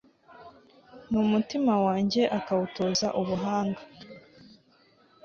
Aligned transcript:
n'umutima 1.11 1.73
wanjye 1.85 2.21
akawutoza 2.37 3.07
ubuhanga 3.21 3.81